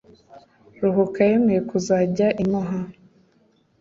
ruhuka 0.81 1.19
yemeye 1.29 1.61
kuzajya 1.69 2.27
imuha 2.43 2.79